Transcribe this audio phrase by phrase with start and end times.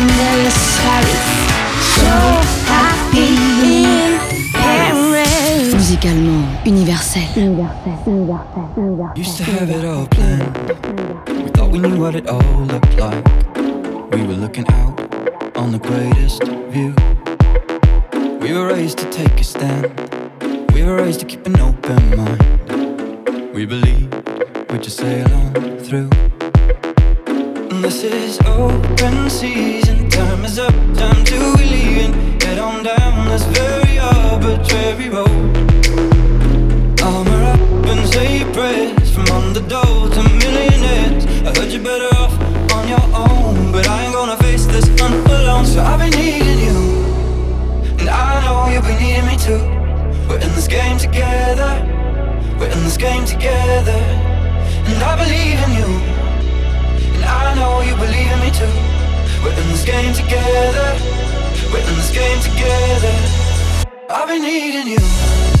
[2.67, 4.19] happy in
[4.53, 5.73] Paris.
[5.73, 7.21] Musicalement universel.
[7.35, 8.03] Universel.
[8.05, 8.73] Universel.
[8.77, 9.17] Universel.
[9.17, 10.55] Used to have it all planned.
[11.43, 13.25] We thought we knew what it all looked like.
[14.13, 14.99] We were looking out
[15.55, 16.43] on the greatest
[16.73, 16.93] view.
[18.39, 19.91] We were raised to take a stand.
[20.73, 23.53] We were raised to keep an open mind.
[23.53, 24.13] We believed
[24.71, 26.09] we'd just sail on through.
[27.79, 30.09] This is open season.
[30.09, 30.73] Time is up.
[30.93, 35.29] Time to leave and head on down this very arbitrary road.
[37.01, 41.25] Armor up and say your prayers from underdog to millionaires.
[41.47, 42.37] I heard you're better off
[42.73, 45.65] on your own, but I ain't gonna face this hunt alone.
[45.65, 46.77] So I've been needing you,
[47.99, 49.63] and I know you've been needing me too.
[50.27, 51.71] We're in this game together.
[52.59, 53.97] We're in this game together,
[54.91, 55.89] and I believe in you,
[57.31, 58.75] I know you believe in me too.
[59.43, 60.89] We're in this game together.
[61.71, 63.13] We're in this game together.
[64.09, 65.60] I've been needing you.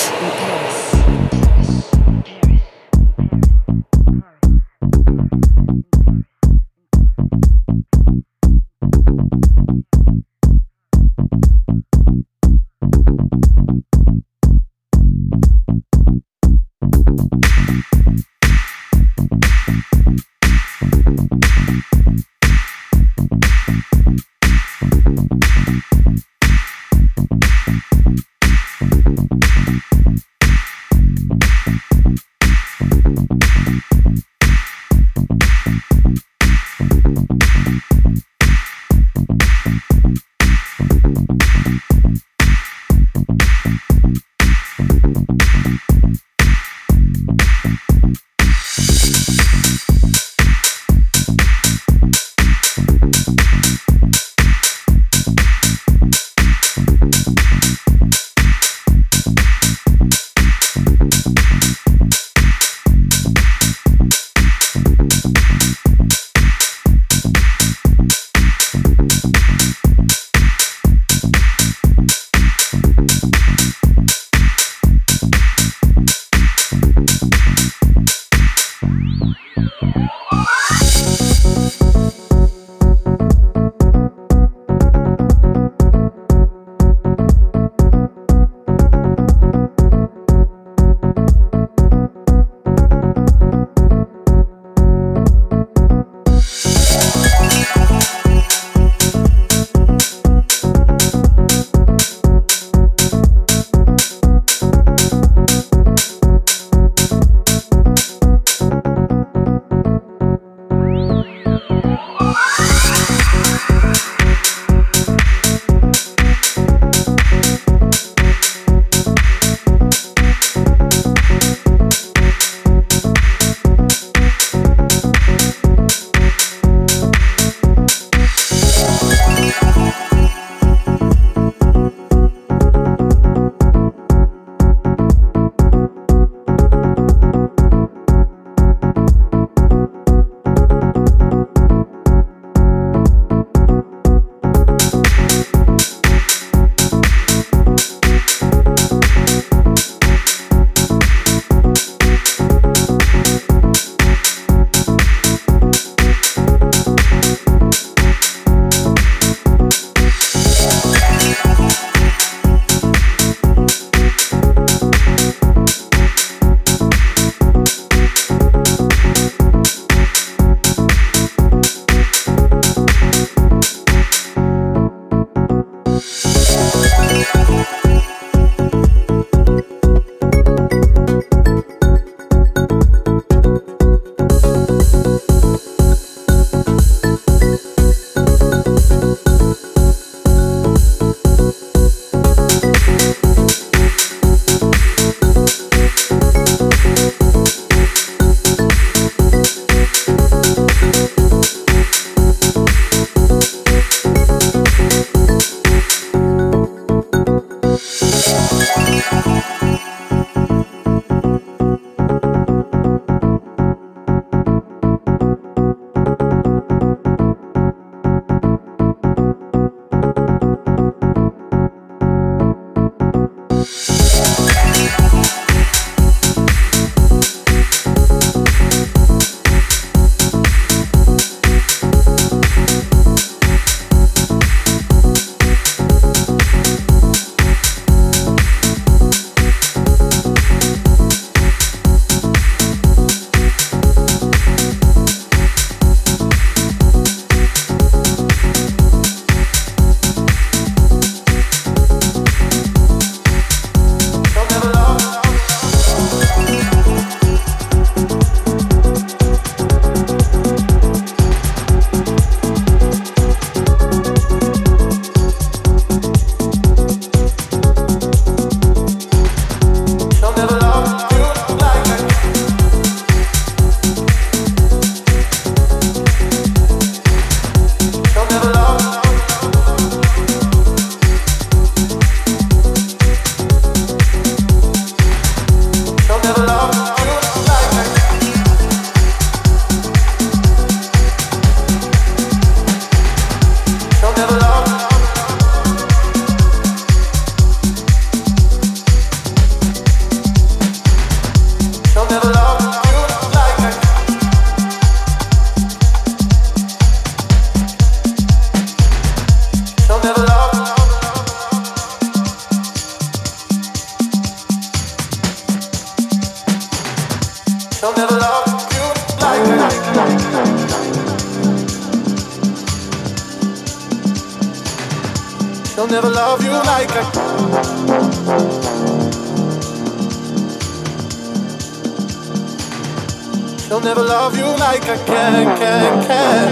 [333.93, 336.47] Never love you like I can, can, can.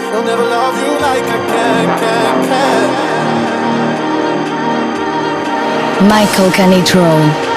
[0.00, 2.44] She'll never love you like I can, can,
[5.98, 6.08] can.
[6.08, 7.49] Michael Canitrot.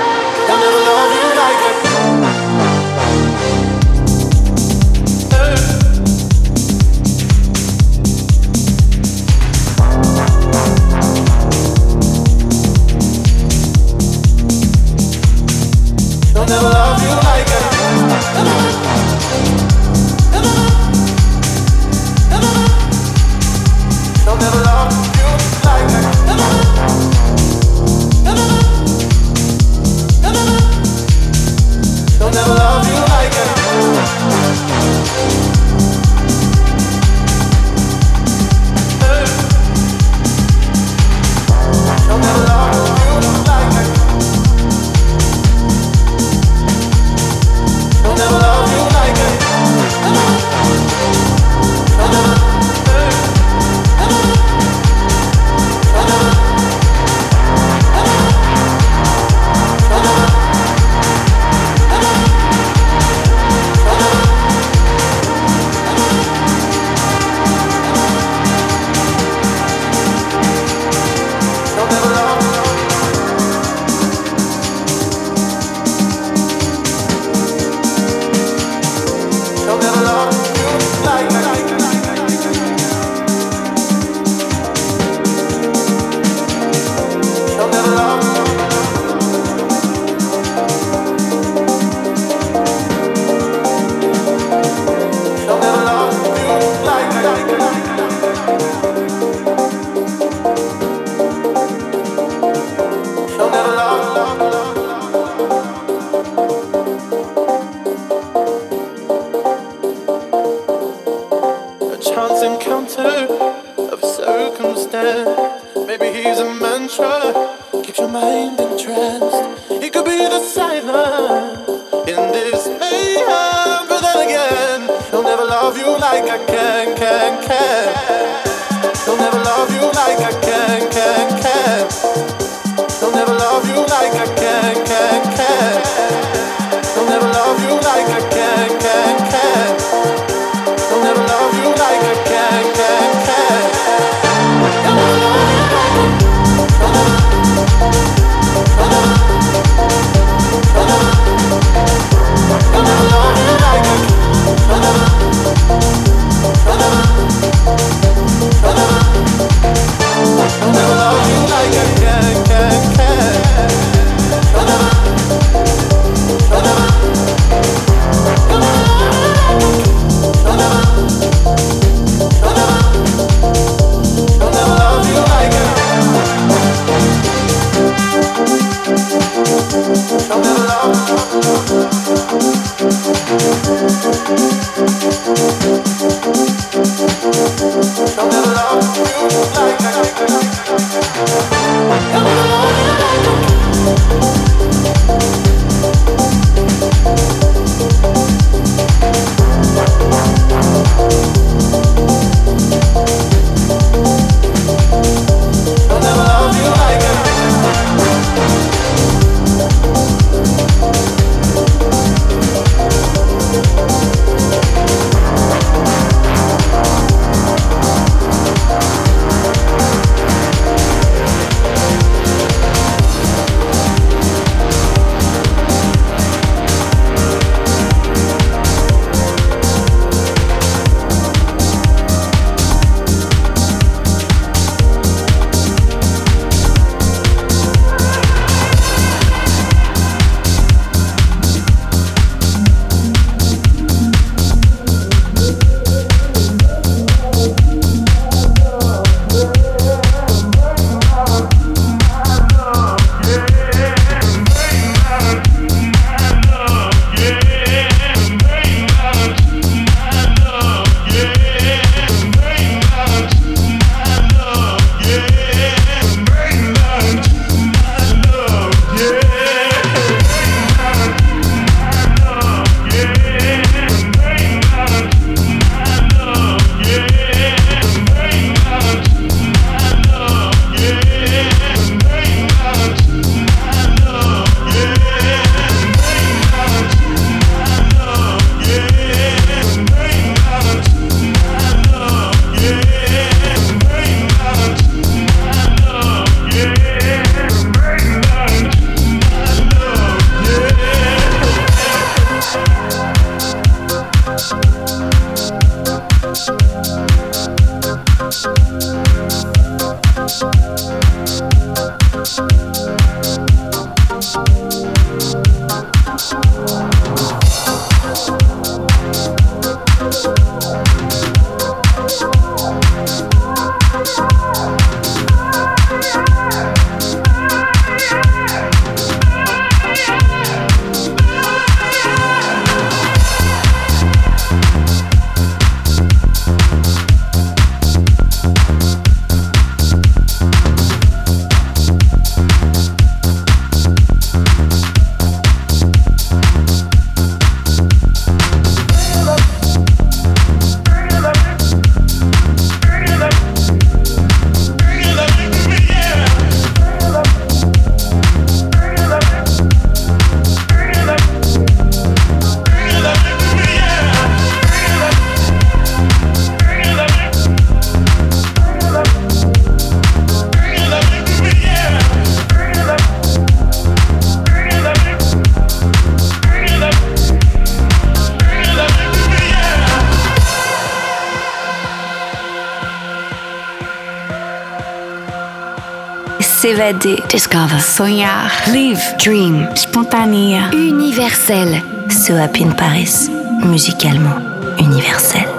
[386.92, 387.80] Discover.
[387.80, 388.52] Sonhar.
[388.68, 389.16] Live.
[389.18, 389.70] Dream.
[389.74, 390.70] Spontanea.
[390.74, 391.82] Universel.
[392.10, 393.30] So Happy in Paris.
[393.64, 394.44] Musicalement
[394.78, 395.53] universel.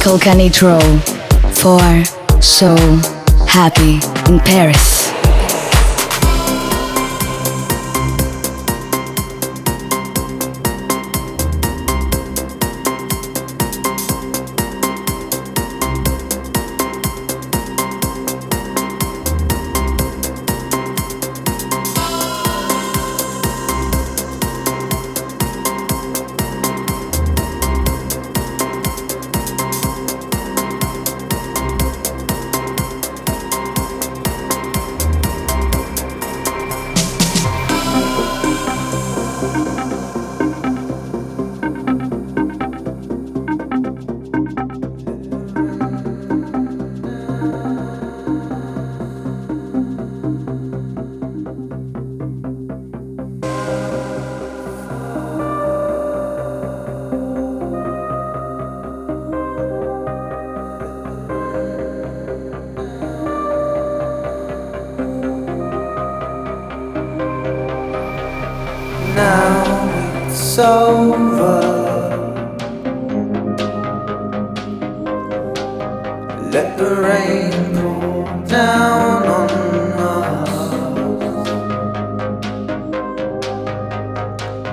[0.00, 0.80] Michael Canitrot
[1.58, 2.74] for So
[3.46, 4.00] Happy
[4.32, 4.99] in Paris.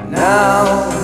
[0.10, 0.97] Michael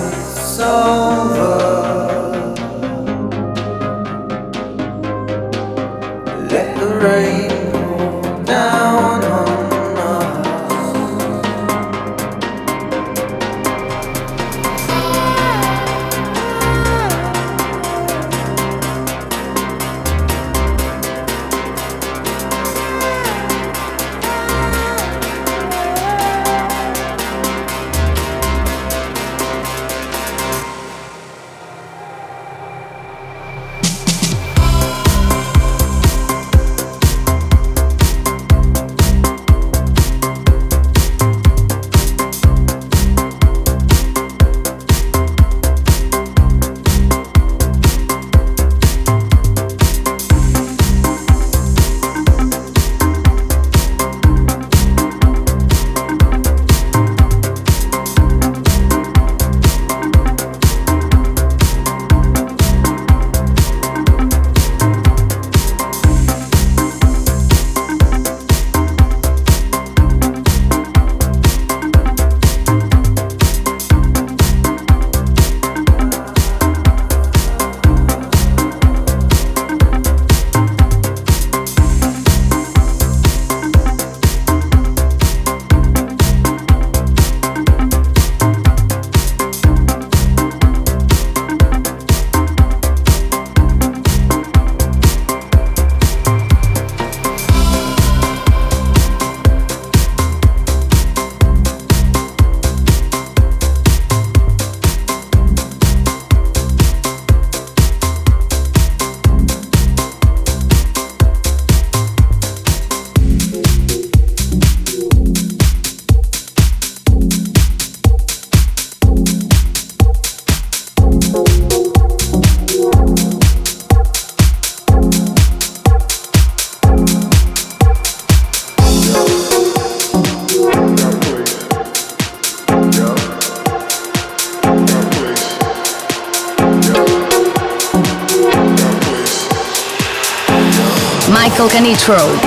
[142.04, 142.43] Canitrot.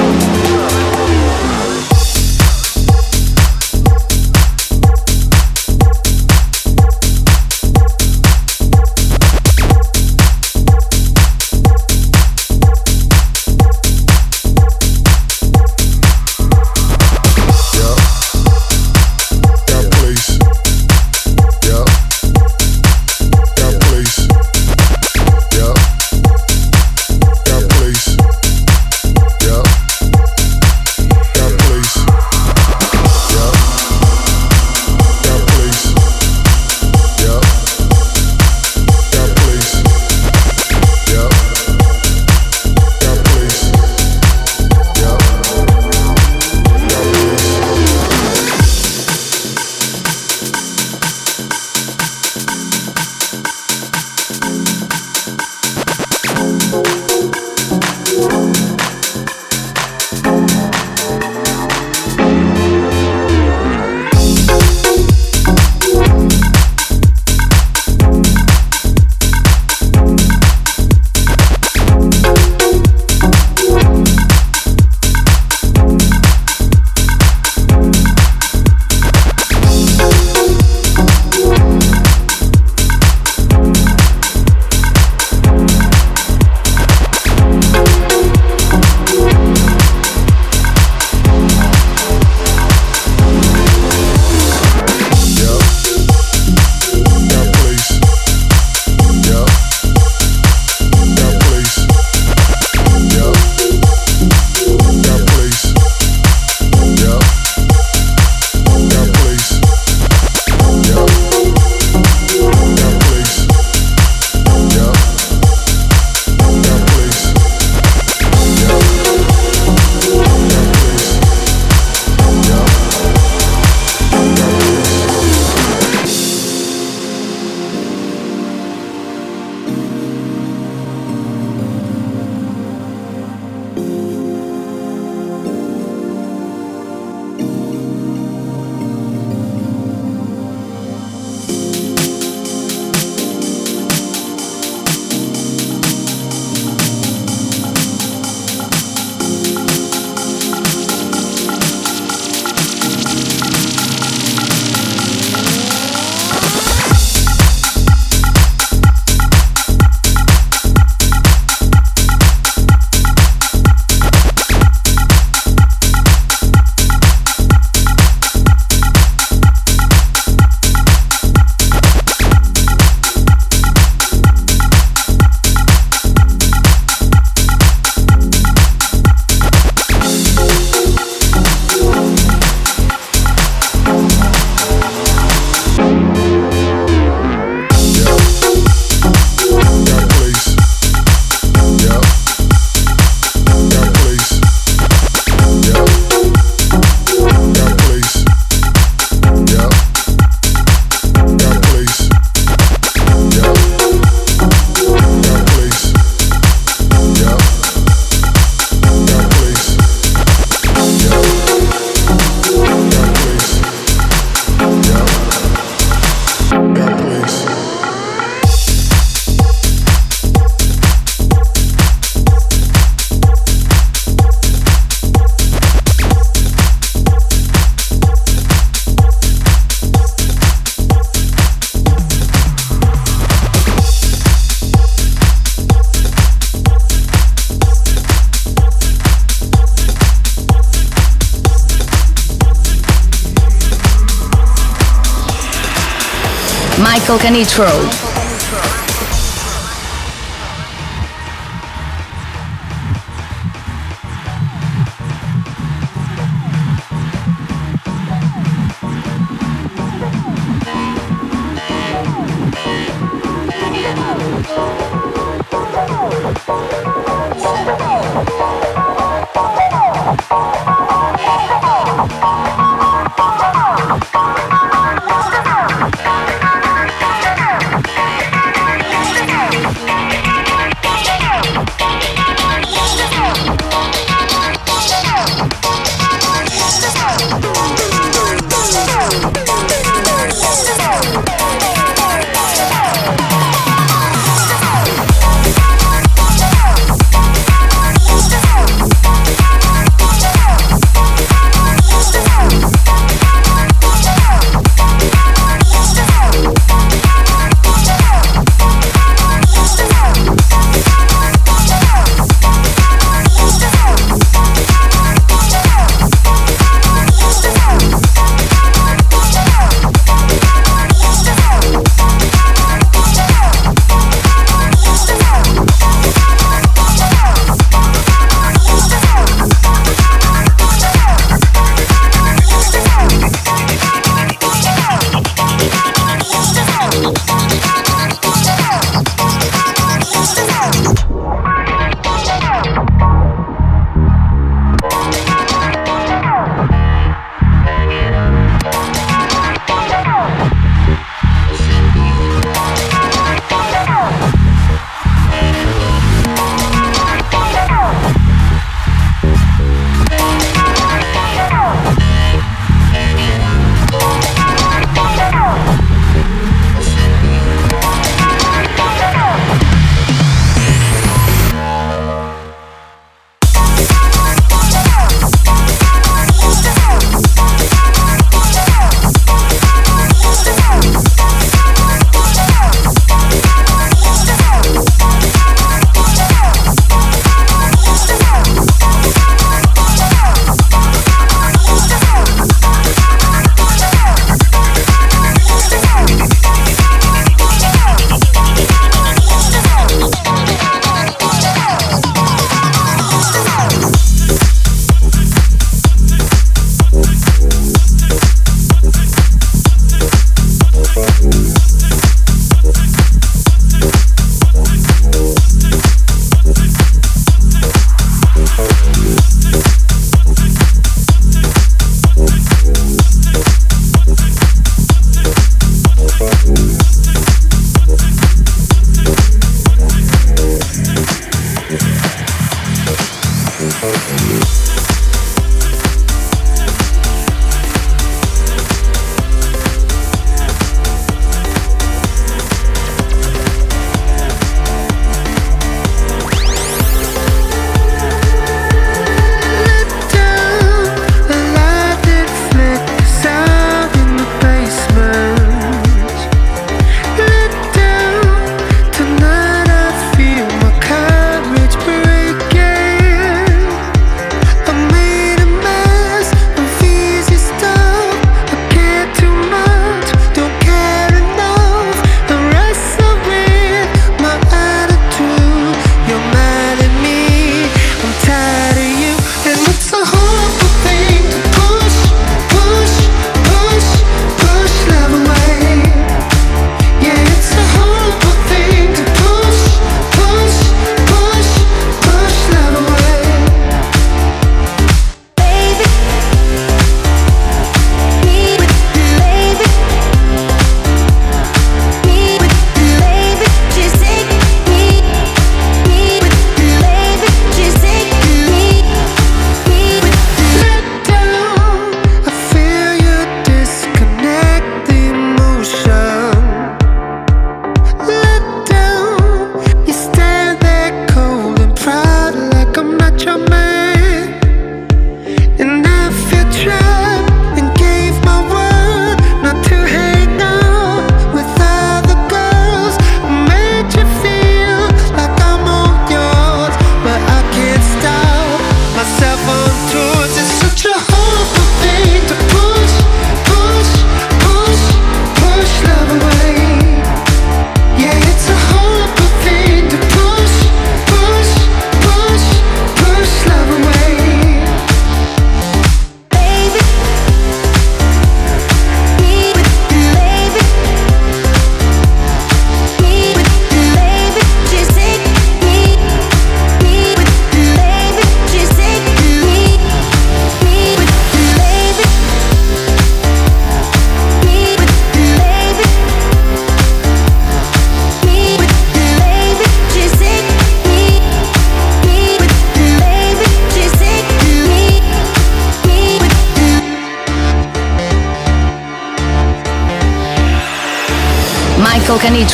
[247.07, 248.06] Michael Canitrot.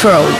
[0.03, 0.32] Michael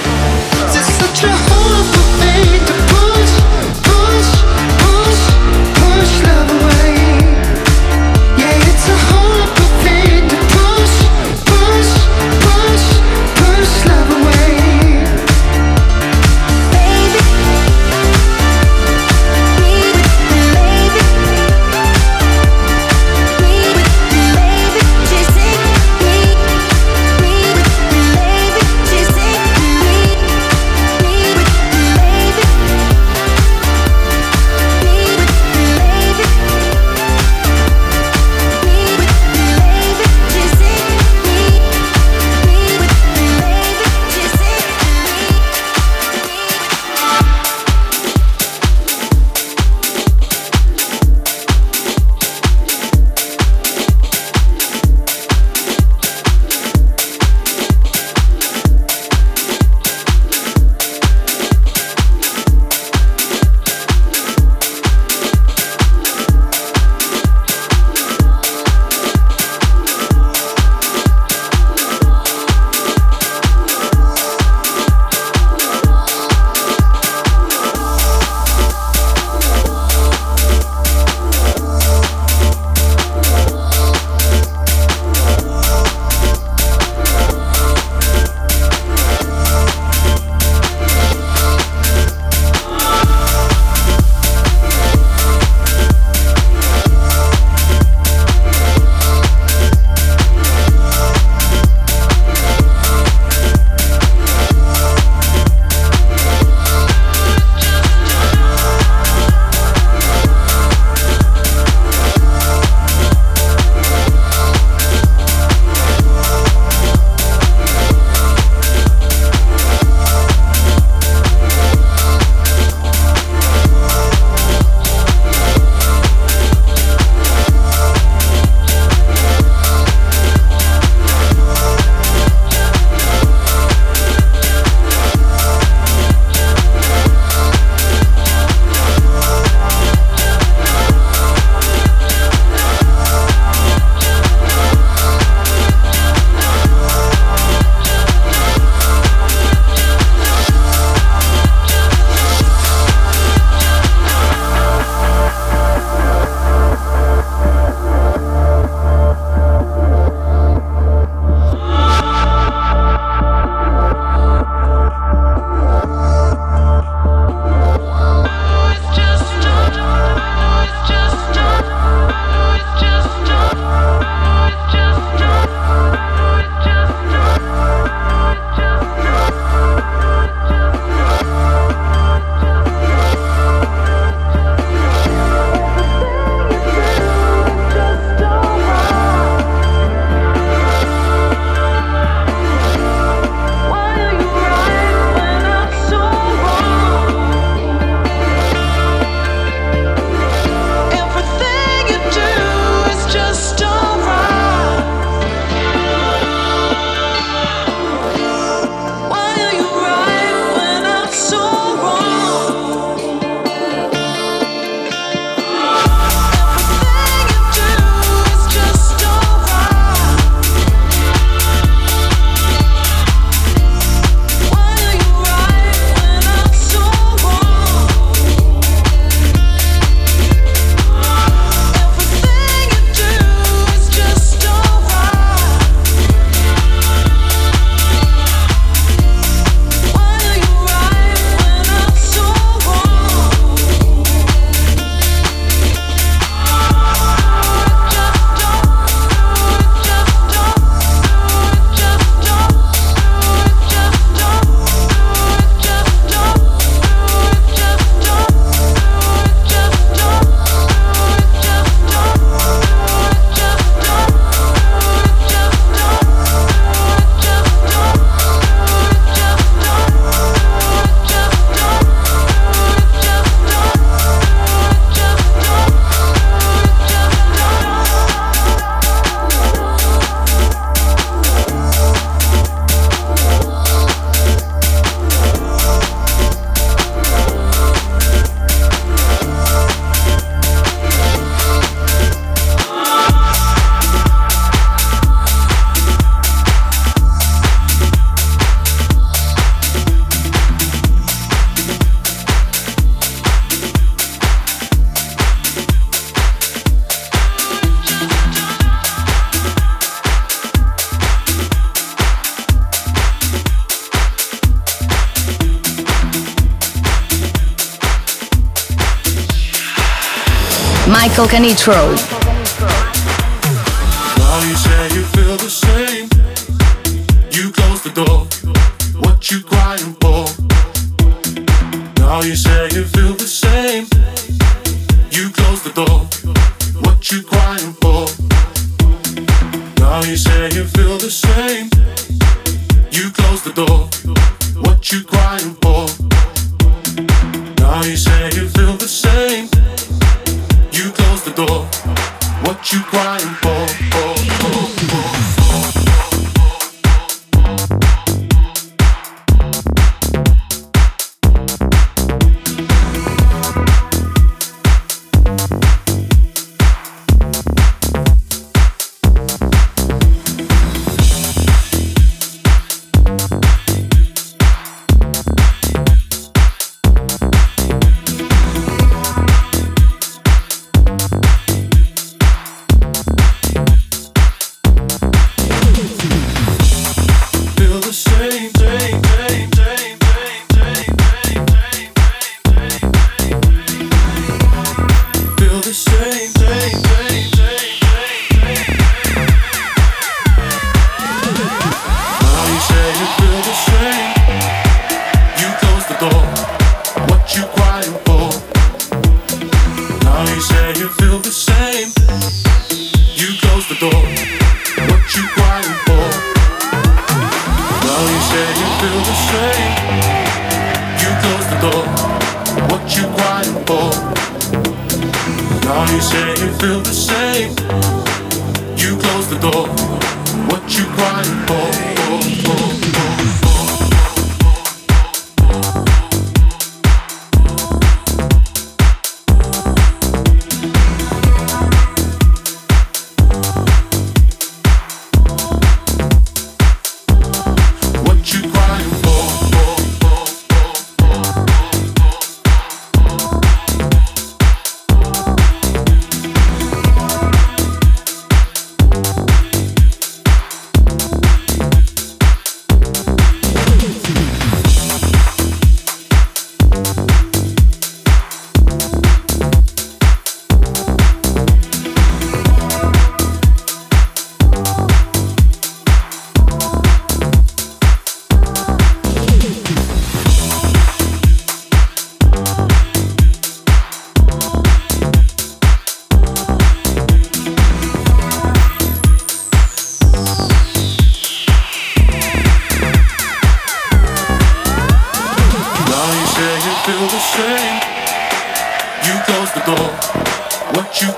[321.34, 322.13] Michael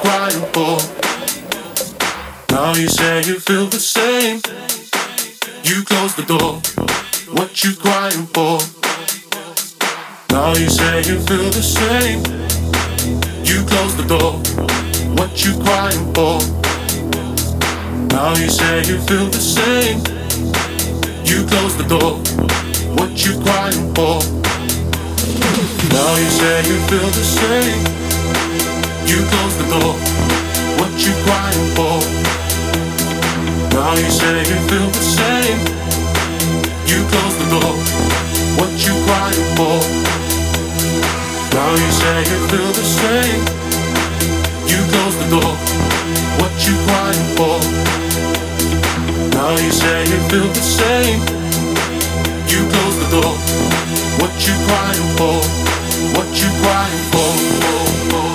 [0.06, 0.78] crying for?
[2.54, 4.38] Now you say you feel the same.
[5.70, 6.54] You close the door.
[7.38, 8.56] What you crying for?
[10.30, 12.22] Now you say you feel the same.
[13.50, 14.34] You close the door.
[15.18, 16.38] What you crying for?
[18.14, 20.00] Now you say you feel the same.
[21.30, 22.14] You close the door.
[22.98, 24.18] What you crying for?
[25.96, 28.05] Now you say you feel the same.
[29.06, 29.94] You close the door.
[30.80, 31.98] What you crying for?
[33.74, 35.60] Now you say you feel the same.
[36.90, 37.74] You close the door.
[38.58, 39.78] What you crying for?
[41.56, 43.42] Now you say you feel the same.
[44.72, 45.54] You close the door.
[46.42, 47.58] What you crying for?
[49.38, 51.20] Now you say you feel the same.
[52.52, 53.34] You close the door.
[54.22, 55.38] What you crying for?
[56.18, 57.56] What you crying for?
[57.66, 58.35] for, for,